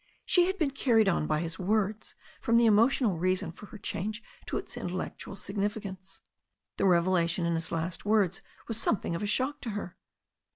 She 0.25 0.47
had 0.47 0.57
been 0.57 0.71
carried 0.71 1.07
on 1.07 1.27
by 1.27 1.41
his 1.41 1.59
words 1.59 2.15
from 2.39 2.57
the 2.57 2.65
emotional 2.65 3.19
reason 3.19 3.51
for 3.51 3.67
her 3.67 3.77
change 3.77 4.23
to 4.47 4.57
its 4.57 4.75
intellectual 4.75 5.35
significance. 5.35 6.21
The 6.77 6.85
revelaticm 6.85 7.45
in 7.45 7.53
his 7.53 7.71
last 7.71 8.03
words 8.03 8.41
was 8.67 8.81
something 8.81 9.13
of 9.13 9.21
a 9.21 9.27
shock 9.27 9.61
to 9.61 9.69
her. 9.77 9.97